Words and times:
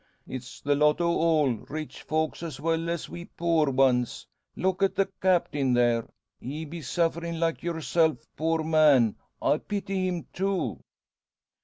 It's 0.27 0.59
the 0.61 0.73
lot 0.73 0.99
o' 0.99 1.05
all 1.11 1.51
rich 1.53 2.01
folks 2.01 2.41
as 2.41 2.59
well 2.59 2.89
as 2.89 3.07
we 3.07 3.25
poor 3.25 3.69
ones. 3.69 4.25
Look 4.55 4.81
at 4.81 4.95
the 4.95 5.05
Captain, 5.21 5.73
there! 5.73 6.09
He 6.39 6.65
be 6.65 6.81
sufferin' 6.81 7.39
like 7.39 7.61
yourself. 7.61 8.27
Poor 8.35 8.63
man! 8.63 9.15
I 9.43 9.59
pity 9.59 10.07
him, 10.07 10.25
too." 10.33 10.81